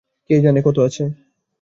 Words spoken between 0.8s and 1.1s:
আছে।